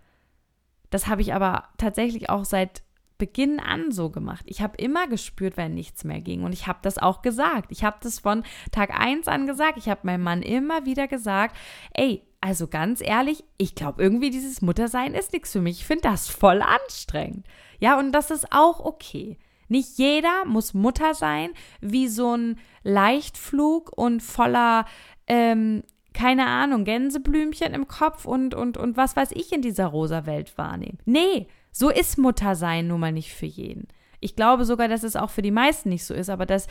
[0.89, 2.83] Das habe ich aber tatsächlich auch seit
[3.17, 4.43] Beginn an so gemacht.
[4.45, 6.43] Ich habe immer gespürt, wenn nichts mehr ging.
[6.43, 7.71] Und ich habe das auch gesagt.
[7.71, 9.77] Ich habe das von Tag 1 an gesagt.
[9.77, 11.55] Ich habe meinem Mann immer wieder gesagt,
[11.93, 15.79] ey, also ganz ehrlich, ich glaube irgendwie dieses Muttersein ist nichts für mich.
[15.79, 17.47] Ich finde das voll anstrengend.
[17.79, 19.39] Ja, und das ist auch okay.
[19.67, 24.86] Nicht jeder muss Mutter sein, wie so ein Leichtflug und voller,
[25.25, 25.81] ähm,
[26.13, 30.55] keine Ahnung, Gänseblümchen im Kopf und, und, und was weiß ich in dieser rosa Welt
[30.55, 30.99] wahrnehmen.
[31.05, 33.88] Nee, so ist Muttersein nun mal nicht für jeden.
[34.19, 36.67] Ich glaube sogar, dass es auch für die meisten nicht so ist, aber dass,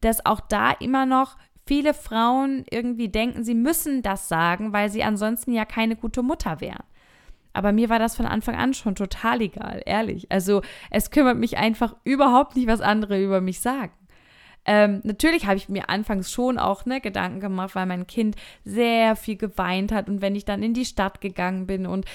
[0.00, 5.02] dass auch da immer noch viele Frauen irgendwie denken, sie müssen das sagen, weil sie
[5.02, 6.84] ansonsten ja keine gute Mutter wären.
[7.52, 10.30] Aber mir war das von Anfang an schon total egal, ehrlich.
[10.30, 13.92] Also es kümmert mich einfach überhaupt nicht, was andere über mich sagen.
[14.66, 19.14] Ähm, natürlich habe ich mir anfangs schon auch ne, Gedanken gemacht, weil mein Kind sehr
[19.14, 22.06] viel geweint hat und wenn ich dann in die Stadt gegangen bin und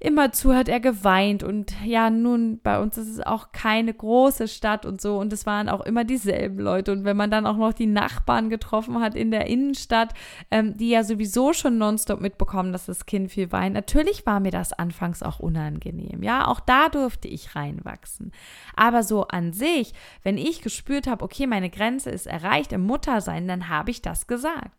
[0.00, 4.86] Immerzu hat er geweint und ja, nun, bei uns ist es auch keine große Stadt
[4.86, 7.72] und so und es waren auch immer dieselben Leute und wenn man dann auch noch
[7.72, 10.14] die Nachbarn getroffen hat in der Innenstadt,
[10.52, 14.52] ähm, die ja sowieso schon nonstop mitbekommen, dass das Kind viel weint, natürlich war mir
[14.52, 18.30] das anfangs auch unangenehm, ja, auch da durfte ich reinwachsen.
[18.76, 23.48] Aber so an sich, wenn ich gespürt habe, okay, meine Grenze ist erreicht im Muttersein,
[23.48, 24.78] dann habe ich das gesagt.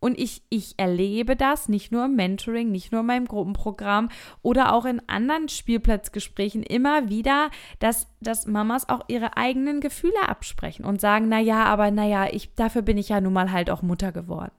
[0.00, 4.10] Und ich, ich erlebe das nicht nur im Mentoring, nicht nur in meinem Gruppenprogramm
[4.42, 10.84] oder auch in anderen Spielplatzgesprächen immer wieder, dass, dass Mamas auch ihre eigenen Gefühle absprechen
[10.84, 14.12] und sagen, naja, aber naja, ich, dafür bin ich ja nun mal halt auch Mutter
[14.12, 14.52] geworden.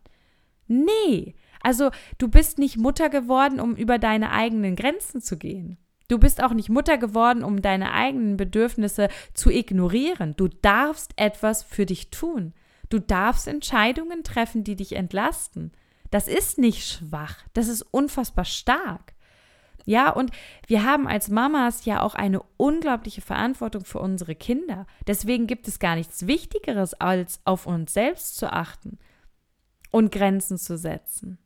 [0.67, 5.77] Nee, also du bist nicht Mutter geworden, um über deine eigenen Grenzen zu gehen.
[6.09, 10.33] Du bist auch nicht Mutter geworden, um deine eigenen Bedürfnisse zu ignorieren.
[10.35, 12.53] Du darfst etwas für dich tun.
[12.89, 15.71] Du darfst Entscheidungen treffen, die dich entlasten.
[16.11, 19.13] Das ist nicht schwach, das ist unfassbar stark.
[19.85, 20.31] Ja, und
[20.67, 24.85] wir haben als Mamas ja auch eine unglaubliche Verantwortung für unsere Kinder.
[25.07, 28.99] Deswegen gibt es gar nichts Wichtigeres, als auf uns selbst zu achten
[29.91, 31.39] und Grenzen zu setzen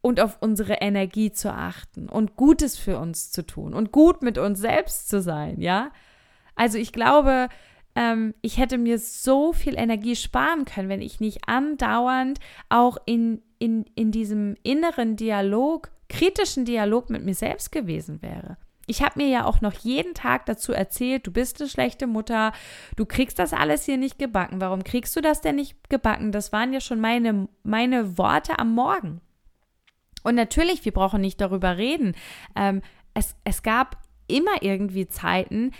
[0.00, 4.38] und auf unsere Energie zu achten und Gutes für uns zu tun und gut mit
[4.38, 5.90] uns selbst zu sein, ja?
[6.54, 7.48] Also ich glaube,
[7.94, 13.42] ähm, ich hätte mir so viel Energie sparen können, wenn ich nicht andauernd auch in,
[13.58, 18.56] in, in diesem inneren Dialog, kritischen Dialog mit mir selbst gewesen wäre.
[18.86, 22.52] Ich habe mir ja auch noch jeden Tag dazu erzählt, du bist eine schlechte Mutter,
[22.96, 24.60] du kriegst das alles hier nicht gebacken.
[24.60, 26.32] Warum kriegst du das denn nicht gebacken?
[26.32, 29.20] Das waren ja schon meine, meine Worte am Morgen.
[30.24, 32.16] Und natürlich, wir brauchen nicht darüber reden.
[32.56, 32.82] Ähm,
[33.14, 35.72] es, es gab immer irgendwie Zeiten,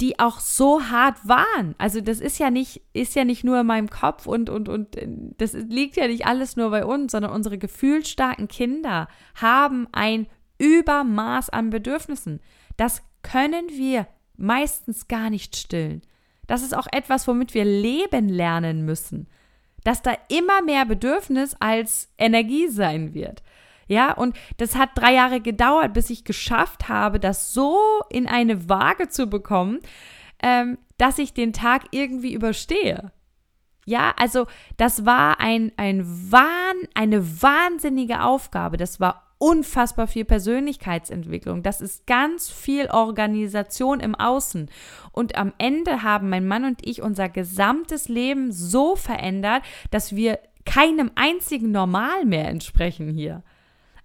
[0.00, 1.74] die auch so hart waren.
[1.78, 4.96] Also das ist ja nicht, ist ja nicht nur in meinem Kopf und, und, und
[5.38, 11.50] das liegt ja nicht alles nur bei uns, sondern unsere gefühlsstarken Kinder haben ein Übermaß
[11.50, 12.40] an Bedürfnissen.
[12.76, 14.06] Das können wir
[14.36, 16.02] meistens gar nicht stillen.
[16.46, 19.28] Das ist auch etwas, womit wir leben lernen müssen.
[19.84, 23.42] Dass da immer mehr Bedürfnis als Energie sein wird.
[23.88, 27.78] Ja, und das hat drei Jahre gedauert, bis ich geschafft habe, das so
[28.10, 29.80] in eine Waage zu bekommen,
[30.42, 33.12] ähm, dass ich den Tag irgendwie überstehe.
[33.86, 34.46] Ja, also
[34.76, 38.76] das war ein, ein Wahn, eine wahnsinnige Aufgabe.
[38.76, 41.62] Das war unfassbar viel Persönlichkeitsentwicklung.
[41.62, 44.68] Das ist ganz viel Organisation im Außen.
[45.12, 50.38] Und am Ende haben mein Mann und ich unser gesamtes Leben so verändert, dass wir
[50.66, 53.42] keinem einzigen Normal mehr entsprechen hier.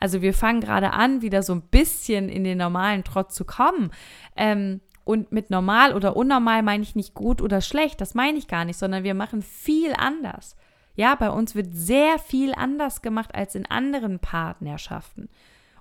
[0.04, 3.90] Also wir fangen gerade an, wieder so ein bisschen in den normalen Trott zu kommen.
[4.36, 8.50] Ähm, und mit normal oder unnormal meine ich nicht gut oder schlecht, das meine ich
[8.50, 10.58] gar nicht, sondern wir machen viel anders.
[10.96, 15.30] Ja, bei uns wird sehr viel anders gemacht als in anderen Partnerschaften.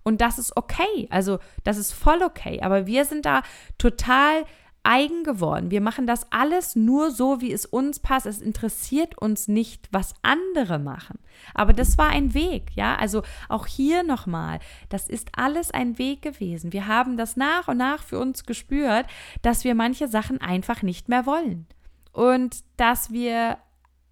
[0.05, 1.09] Und das ist okay.
[1.11, 2.61] Also, das ist voll okay.
[2.63, 3.43] Aber wir sind da
[3.77, 4.45] total
[4.85, 5.71] eigen geworden.
[5.71, 8.27] Wir machen das alles nur so, wie es uns passt.
[8.27, 11.19] Es interessiert uns nicht, was andere machen.
[11.55, 12.97] Aber das war ein Weg, ja.
[12.97, 16.73] Also auch hier nochmal, das ist alles ein Weg gewesen.
[16.73, 19.07] Wir haben das nach und nach für uns gespürt,
[19.43, 21.67] dass wir manche Sachen einfach nicht mehr wollen.
[22.13, 23.59] Und dass wir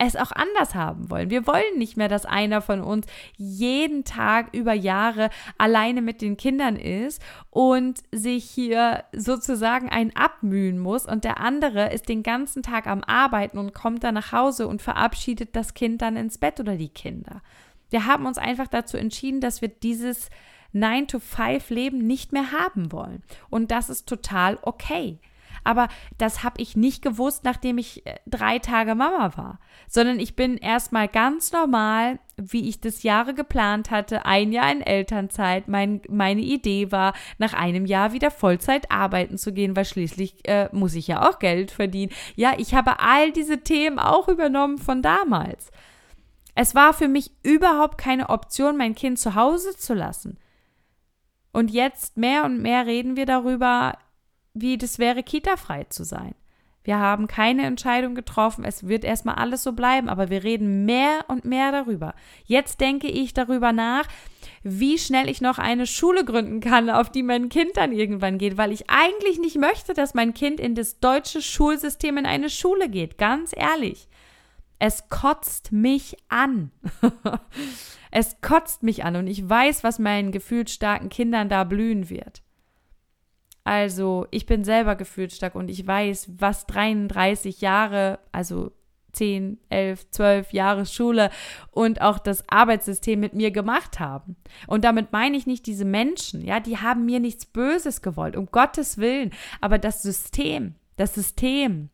[0.01, 1.31] es auch anders haben wollen.
[1.31, 6.39] Wir wollen nicht mehr, dass einer von uns jeden Tag über Jahre alleine mit den
[6.39, 12.63] Kindern ist und sich hier sozusagen ein abmühen muss und der andere ist den ganzen
[12.63, 16.59] Tag am Arbeiten und kommt dann nach Hause und verabschiedet das Kind dann ins Bett
[16.61, 17.43] oder die Kinder.
[17.91, 20.31] Wir haben uns einfach dazu entschieden, dass wir dieses
[20.75, 23.23] 9-to-5-Leben nicht mehr haben wollen.
[23.51, 25.19] Und das ist total okay.
[25.65, 30.37] Aber das habe ich nicht gewusst, nachdem ich äh, drei Tage Mama war, sondern ich
[30.37, 35.69] bin erstmal ganz normal, wie ich das Jahre geplant hatte, ein Jahr in Elternzeit.
[35.69, 40.69] Mein, meine Idee war, nach einem Jahr wieder Vollzeit arbeiten zu gehen, weil schließlich äh,
[40.73, 42.13] muss ich ja auch Geld verdienen.
[42.37, 45.71] Ja, ich habe all diese Themen auch übernommen von damals.
[46.55, 50.39] Es war für mich überhaupt keine Option, mein Kind zu Hause zu lassen.
[51.53, 53.99] Und jetzt mehr und mehr reden wir darüber,
[54.55, 56.35] wie das wäre, kitafrei zu sein.
[56.83, 58.65] Wir haben keine Entscheidung getroffen.
[58.65, 62.15] Es wird erstmal alles so bleiben, aber wir reden mehr und mehr darüber.
[62.47, 64.07] Jetzt denke ich darüber nach,
[64.63, 68.57] wie schnell ich noch eine Schule gründen kann, auf die mein Kind dann irgendwann geht,
[68.57, 72.89] weil ich eigentlich nicht möchte, dass mein Kind in das deutsche Schulsystem in eine Schule
[72.89, 73.19] geht.
[73.19, 74.09] Ganz ehrlich.
[74.79, 76.71] Es kotzt mich an.
[78.11, 82.43] es kotzt mich an und ich weiß, was meinen gefühlt starken Kindern da blühen wird.
[83.65, 88.73] Also, ich bin selber gefühlt stark und ich weiß, was 33 Jahre, also
[89.13, 91.31] 10, 11, 12 Jahre Schule
[91.71, 94.37] und auch das Arbeitssystem mit mir gemacht haben.
[94.67, 98.47] Und damit meine ich nicht diese Menschen, ja, die haben mir nichts Böses gewollt, um
[98.47, 99.33] Gottes Willen.
[99.61, 101.91] Aber das System, das System,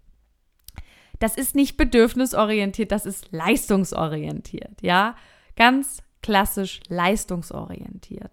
[1.18, 5.16] das ist nicht bedürfnisorientiert, das ist leistungsorientiert, ja.
[5.56, 8.30] Ganz klassisch leistungsorientiert.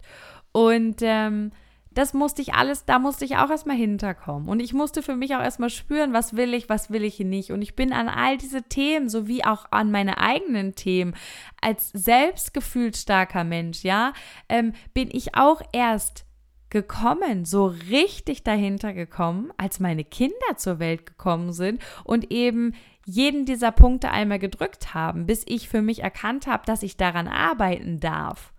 [0.52, 1.52] Und ähm,
[1.94, 4.50] das musste ich alles, da musste ich auch erstmal hinterkommen.
[4.50, 7.52] Und ich musste für mich auch erstmal spüren, was will ich, was will ich nicht.
[7.52, 11.16] Und ich bin an all diese Themen, sowie auch an meine eigenen Themen,
[11.62, 14.14] als selbstgefühlt starker Mensch, ja,
[14.50, 16.26] ähm, bin ich auch erst
[16.70, 22.74] gekommen, so richtig dahinter gekommen, als meine Kinder zur Welt gekommen sind und eben
[23.06, 27.28] jeden dieser Punkte einmal gedrückt haben, bis ich für mich erkannt habe, dass ich daran
[27.28, 28.53] arbeiten darf.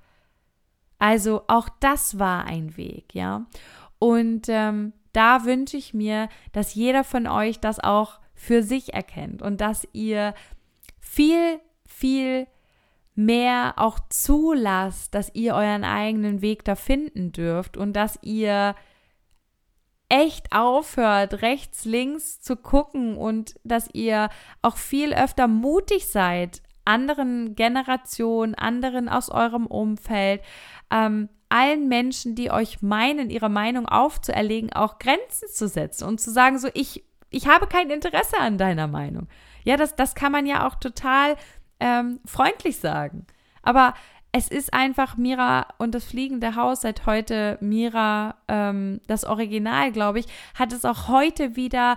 [1.05, 3.45] Also auch das war ein Weg, ja.
[3.99, 9.43] Und ähm, da wünsche ich mir, dass jeder von euch das auch für sich erkennt
[9.43, 10.33] und dass ihr
[11.01, 12.47] viel, viel
[13.15, 18.75] mehr auch zulasst, dass ihr euren eigenen Weg da finden dürft und dass ihr
[20.09, 24.31] echt aufhört, rechts, links zu gucken und dass ihr
[24.63, 30.43] auch viel öfter mutig seid, anderen Generationen, anderen aus eurem Umfeld,
[30.91, 36.31] ähm, allen Menschen, die euch meinen, ihre Meinung aufzuerlegen, auch Grenzen zu setzen und zu
[36.31, 39.29] sagen, so, ich, ich habe kein Interesse an deiner Meinung.
[39.65, 41.37] Ja, das, das kann man ja auch total
[41.81, 43.27] ähm, freundlich sagen.
[43.63, 43.95] Aber
[44.33, 50.19] es ist einfach Mira und das fliegende Haus seit heute, Mira, ähm, das Original, glaube
[50.19, 50.27] ich,
[50.59, 51.97] hat es auch heute wieder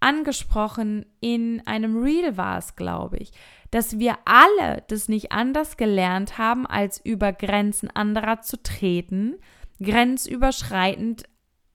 [0.00, 1.06] angesprochen.
[1.20, 3.30] In einem Reel war es, glaube ich
[3.76, 9.36] dass wir alle das nicht anders gelernt haben, als über Grenzen anderer zu treten,
[9.82, 11.24] grenzüberschreitend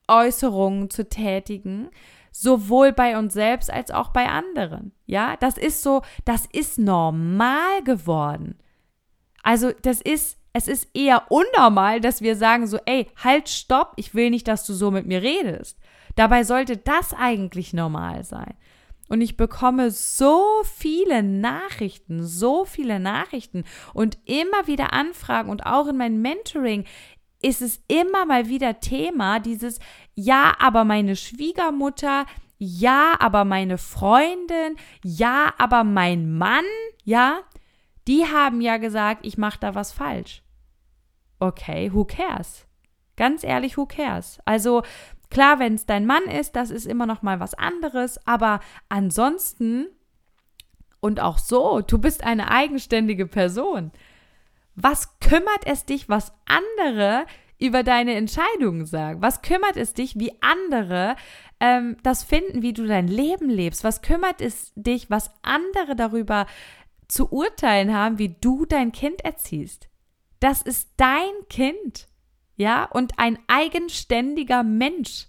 [0.07, 1.91] Äußerungen zu tätigen,
[2.31, 4.93] sowohl bei uns selbst als auch bei anderen.
[5.05, 8.57] Ja, das ist so, das ist normal geworden.
[9.43, 14.15] Also, das ist, es ist eher unnormal, dass wir sagen so, ey, halt, stopp, ich
[14.15, 15.77] will nicht, dass du so mit mir redest.
[16.15, 18.55] Dabei sollte das eigentlich normal sein.
[19.11, 25.89] Und ich bekomme so viele Nachrichten, so viele Nachrichten und immer wieder Anfragen und auch
[25.89, 26.85] in meinem Mentoring
[27.41, 29.79] ist es immer mal wieder Thema, dieses
[30.15, 32.25] Ja, aber meine Schwiegermutter,
[32.57, 36.63] ja, aber meine Freundin, ja, aber mein Mann,
[37.03, 37.41] ja,
[38.07, 40.41] die haben ja gesagt, ich mache da was falsch.
[41.37, 42.65] Okay, who cares?
[43.17, 44.39] Ganz ehrlich, who cares?
[44.45, 44.83] Also
[45.31, 49.87] Klar, wenn es dein Mann ist, das ist immer noch mal was anderes, aber ansonsten
[50.99, 53.91] und auch so, du bist eine eigenständige Person.
[54.75, 57.25] Was kümmert es dich, was andere
[57.59, 59.21] über deine Entscheidungen sagen?
[59.21, 61.15] Was kümmert es dich, wie andere
[61.61, 63.83] ähm, das finden, wie du dein Leben lebst?
[63.85, 66.45] Was kümmert es dich, was andere darüber
[67.07, 69.87] zu urteilen haben, wie du dein Kind erziehst?
[70.41, 72.09] Das ist dein Kind
[72.61, 75.25] ja, und ein eigenständiger Mensch,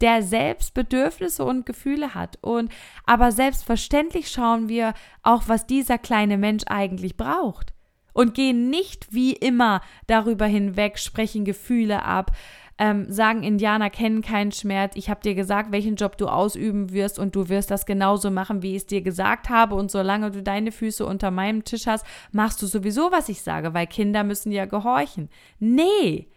[0.00, 2.38] der selbst Bedürfnisse und Gefühle hat.
[2.40, 2.72] Und
[3.04, 7.74] aber selbstverständlich schauen wir auch, was dieser kleine Mensch eigentlich braucht.
[8.14, 12.32] Und gehen nicht wie immer darüber hinweg, sprechen Gefühle ab,
[12.78, 14.96] ähm, sagen Indianer kennen keinen Schmerz.
[14.96, 18.62] Ich habe dir gesagt, welchen Job du ausüben wirst und du wirst das genauso machen,
[18.62, 19.74] wie ich es dir gesagt habe.
[19.74, 23.74] Und solange du deine Füße unter meinem Tisch hast, machst du sowieso, was ich sage,
[23.74, 25.28] weil Kinder müssen ja gehorchen.
[25.58, 26.28] Nee.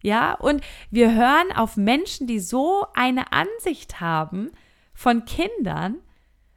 [0.00, 4.50] Ja, und wir hören auf Menschen, die so eine Ansicht haben
[4.94, 5.96] von Kindern,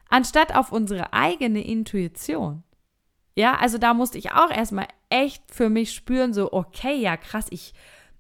[0.09, 2.63] anstatt auf unsere eigene Intuition.
[3.35, 7.47] Ja, also da musste ich auch erstmal echt für mich spüren, so, okay, ja krass,
[7.49, 7.73] ich,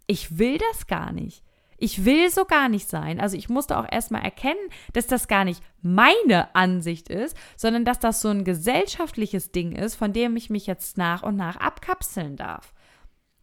[0.07, 1.43] ich will das gar nicht.
[1.77, 3.19] Ich will so gar nicht sein.
[3.19, 7.97] Also ich musste auch erstmal erkennen, dass das gar nicht meine Ansicht ist, sondern dass
[7.97, 12.35] das so ein gesellschaftliches Ding ist, von dem ich mich jetzt nach und nach abkapseln
[12.35, 12.73] darf.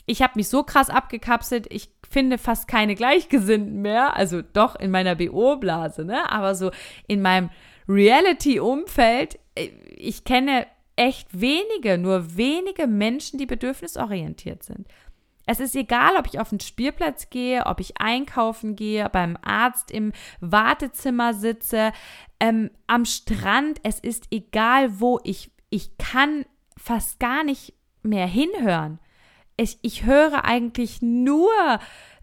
[0.07, 4.17] Ich habe mich so krass abgekapselt, ich finde fast keine Gleichgesinnten mehr.
[4.17, 6.31] Also doch in meiner BO-Blase, ne?
[6.31, 6.71] Aber so
[7.09, 7.51] in meinem
[7.89, 14.87] Reality-Umfeld, äh, ich kenne echt wenige, nur wenige Menschen, die bedürfnisorientiert sind.
[15.51, 19.91] Es ist egal, ob ich auf den Spielplatz gehe, ob ich einkaufen gehe, beim Arzt
[19.91, 21.93] im Wartezimmer sitze,
[22.39, 23.81] ähm, am Strand.
[23.83, 26.45] Es ist egal, wo ich, ich kann
[26.77, 27.73] fast gar nicht
[28.03, 28.99] mehr hinhören.
[29.57, 31.51] Ich, ich höre eigentlich nur,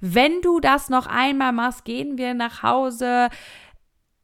[0.01, 3.29] wenn du das noch einmal machst, gehen wir nach Hause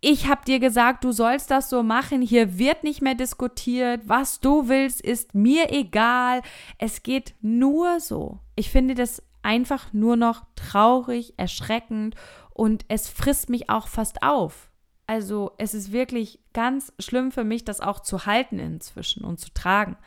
[0.02, 4.40] ich habe dir gesagt, du sollst das so machen, hier wird nicht mehr diskutiert, was
[4.40, 6.42] du willst, ist mir egal.
[6.80, 8.40] Es geht nur so.
[8.56, 12.16] Ich finde das einfach nur noch traurig, erschreckend
[12.54, 14.72] und es frisst mich auch fast auf.
[15.06, 19.54] Also es ist wirklich ganz schlimm für mich, das auch zu halten inzwischen und zu
[19.54, 19.98] tragen.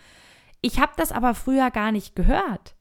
[0.60, 2.73] Ich habe das aber früher gar nicht gehört.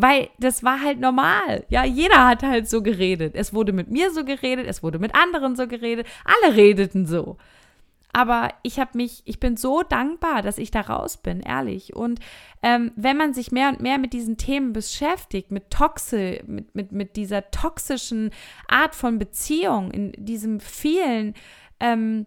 [0.00, 1.64] Weil das war halt normal.
[1.68, 3.34] Ja, jeder hat halt so geredet.
[3.34, 6.06] Es wurde mit mir so geredet, es wurde mit anderen so geredet.
[6.24, 7.36] Alle redeten so.
[8.12, 11.96] Aber ich habe mich, ich bin so dankbar, dass ich da raus bin, ehrlich.
[11.96, 12.20] Und
[12.62, 16.92] ähm, wenn man sich mehr und mehr mit diesen Themen beschäftigt, mit Toxe, mit, mit,
[16.92, 18.30] mit dieser toxischen
[18.68, 21.34] Art von Beziehung, in diesem vielen,
[21.80, 22.26] ähm,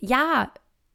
[0.00, 0.50] ja,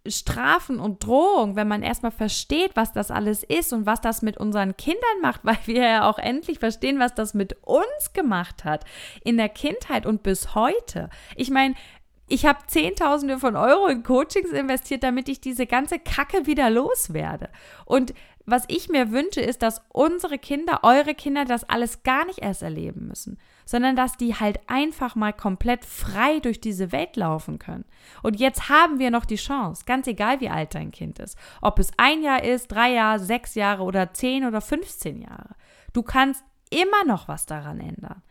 [0.08, 4.38] Strafen und Drohung, wenn man erstmal versteht, was das alles ist und was das mit
[4.38, 8.86] unseren Kindern macht, weil wir ja auch endlich verstehen, was das mit uns gemacht hat
[9.24, 11.10] in der Kindheit und bis heute.
[11.36, 11.76] Ich meine,
[12.28, 17.50] ich habe Zehntausende von Euro in Coachings investiert, damit ich diese ganze Kacke wieder loswerde.
[17.86, 18.14] Und
[18.46, 22.64] was ich mir wünsche, ist, dass unsere Kinder, eure Kinder das alles gar nicht erst
[22.64, 23.38] erleben müssen,
[23.72, 27.86] sondern dass die halt einfach mal komplett frei durch diese Welt laufen können.
[28.22, 31.80] Und jetzt haben wir noch die Chance, ganz egal wie alt dein Kind ist, ob
[31.80, 35.56] es ein Jahr ist, drei Jahre, sechs Jahre oder zehn oder 15 Jahre.
[35.94, 38.22] Du kannst immer noch was daran ändern.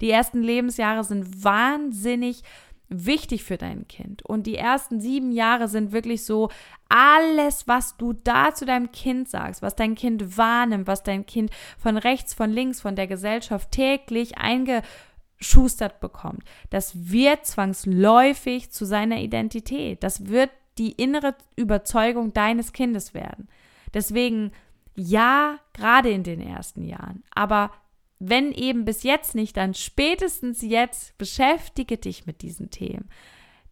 [0.00, 2.44] Die ersten Lebensjahre sind wahnsinnig
[2.88, 4.24] wichtig für dein Kind.
[4.24, 6.50] Und die ersten sieben Jahre sind wirklich so
[6.88, 11.50] alles, was du da zu deinem Kind sagst, was dein Kind wahrnimmt, was dein Kind
[11.78, 16.44] von rechts, von links, von der Gesellschaft täglich eingeschustert bekommt.
[16.70, 20.02] Das wird zwangsläufig zu seiner Identität.
[20.02, 23.48] Das wird die innere Überzeugung deines Kindes werden.
[23.92, 24.52] Deswegen
[24.96, 27.72] ja, gerade in den ersten Jahren, aber
[28.28, 33.08] wenn eben bis jetzt nicht, dann spätestens jetzt beschäftige dich mit diesen Themen.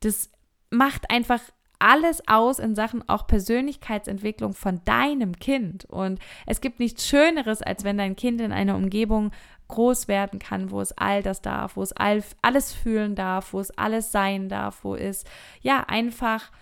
[0.00, 0.30] Das
[0.70, 1.40] macht einfach
[1.78, 5.84] alles aus in Sachen auch Persönlichkeitsentwicklung von deinem Kind.
[5.86, 9.32] Und es gibt nichts Schöneres, als wenn dein Kind in einer Umgebung
[9.68, 13.58] groß werden kann, wo es all das darf, wo es all, alles fühlen darf, wo
[13.58, 15.24] es alles sein darf, wo es
[15.60, 16.52] ja einfach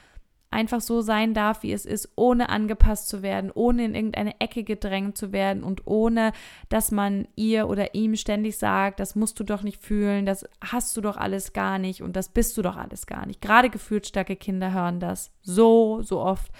[0.51, 4.65] einfach so sein darf, wie es ist, ohne angepasst zu werden, ohne in irgendeine Ecke
[4.65, 6.33] gedrängt zu werden und ohne,
[6.69, 10.97] dass man ihr oder ihm ständig sagt, das musst du doch nicht fühlen, das hast
[10.97, 13.41] du doch alles gar nicht und das bist du doch alles gar nicht.
[13.41, 16.51] Gerade gefühlsstarke Kinder hören das so, so oft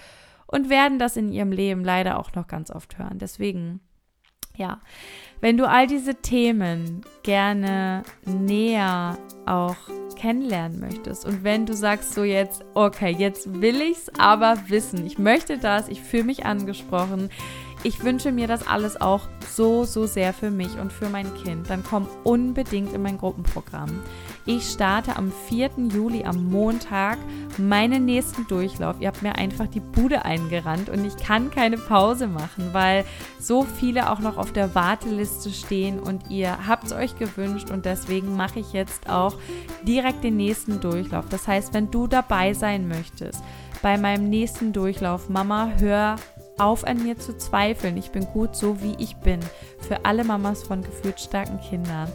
[0.47, 3.19] und werden das in ihrem Leben leider auch noch ganz oft hören.
[3.19, 3.81] Deswegen,
[4.61, 4.79] ja,
[5.41, 9.75] wenn du all diese Themen gerne näher auch
[10.15, 15.03] kennenlernen möchtest und wenn du sagst so jetzt, okay, jetzt will ich es aber wissen,
[15.07, 17.31] ich möchte das, ich fühle mich angesprochen,
[17.83, 21.71] ich wünsche mir das alles auch so, so sehr für mich und für mein Kind,
[21.71, 24.03] dann komm unbedingt in mein Gruppenprogramm.
[24.45, 25.69] Ich starte am 4.
[25.93, 27.19] Juli am Montag
[27.59, 28.95] meinen nächsten Durchlauf.
[28.99, 33.05] Ihr habt mir einfach die Bude eingerannt und ich kann keine Pause machen, weil
[33.39, 37.85] so viele auch noch auf der Warteliste stehen und ihr habt es euch gewünscht und
[37.85, 39.35] deswegen mache ich jetzt auch
[39.83, 41.25] direkt den nächsten Durchlauf.
[41.29, 43.43] Das heißt, wenn du dabei sein möchtest,
[43.83, 46.15] bei meinem nächsten Durchlauf, Mama, hör
[46.61, 47.97] auf an mir zu zweifeln.
[47.97, 49.39] Ich bin gut so, wie ich bin.
[49.79, 52.11] Für alle Mamas von gefühlsstarken Kindern.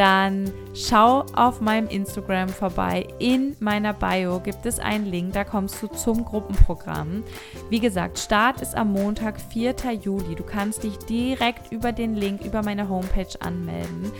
[0.00, 3.06] Dann schau auf meinem Instagram vorbei.
[3.18, 7.22] In meiner Bio gibt es einen Link, da kommst du zum Gruppenprogramm.
[7.68, 9.74] Wie gesagt, Start ist am Montag, 4.
[10.00, 10.36] Juli.
[10.36, 14.10] Du kannst dich direkt über den Link, über meine Homepage anmelden.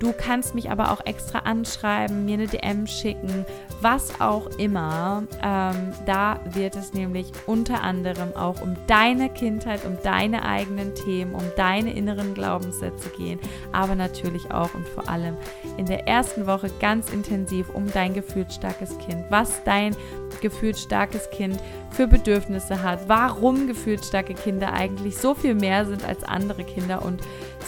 [0.00, 3.44] Du kannst mich aber auch extra anschreiben, mir eine DM schicken,
[3.82, 5.24] was auch immer.
[5.42, 11.34] Ähm, da wird es nämlich unter anderem auch um deine Kindheit, um deine eigenen Themen,
[11.34, 13.38] um deine inneren Glaubenssätze gehen,
[13.72, 15.36] aber natürlich auch und vor allem
[15.76, 19.96] in der ersten Woche ganz intensiv um dein gefühlsstarkes Kind, was dein
[20.40, 21.58] gefühlsstarkes Kind
[21.90, 27.20] für Bedürfnisse hat, warum gefühlsstarke Kinder eigentlich so viel mehr sind als andere Kinder und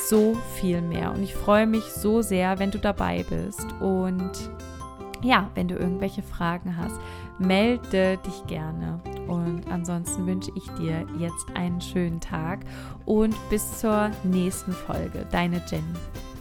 [0.08, 1.12] so viel mehr.
[1.12, 4.30] Und ich freue mich so sehr, wenn du dabei bist und
[5.22, 6.96] ja, wenn du irgendwelche Fragen hast,
[7.38, 9.00] melde dich gerne.
[9.28, 12.60] Und ansonsten wünsche ich dir jetzt einen schönen Tag
[13.06, 15.24] und bis zur nächsten Folge.
[15.30, 16.31] Deine Jenny.